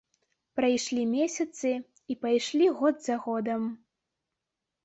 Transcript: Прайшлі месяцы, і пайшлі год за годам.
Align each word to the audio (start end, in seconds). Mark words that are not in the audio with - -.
Прайшлі 0.59 1.03
месяцы, 1.17 1.69
і 2.13 2.17
пайшлі 2.25 2.67
год 2.81 2.95
за 3.09 3.15
годам. 3.27 3.69